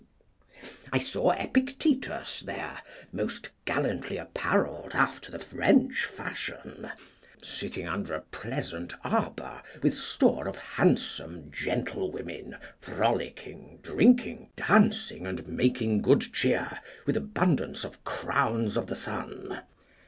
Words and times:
I 0.91 0.97
saw 0.97 1.29
Epictetus 1.29 2.39
there, 2.39 2.79
most 3.11 3.51
gallantly 3.65 4.17
apparelled 4.17 4.95
after 4.95 5.29
the 5.29 5.37
French 5.37 6.05
fashion, 6.05 6.89
sitting 7.43 7.87
under 7.87 8.15
a 8.15 8.21
pleasant 8.21 8.95
arbour, 9.03 9.61
with 9.83 9.93
store 9.93 10.47
of 10.47 10.57
handsome 10.57 11.51
gentlewomen, 11.51 12.57
frolicking, 12.79 13.77
drinking, 13.83 14.49
dancing, 14.55 15.27
and 15.27 15.47
making 15.47 16.01
good 16.01 16.33
cheer, 16.33 16.79
with 17.05 17.15
abundance 17.15 17.83
of 17.83 18.03
crowns 18.03 18.77
of 18.77 18.87
the 18.87 18.95
sun. 18.95 19.61